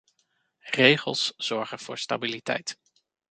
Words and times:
Regels 0.73 1.33
zorgen 1.37 1.79
voor 1.79 1.97
stabiliteit. 1.97 2.77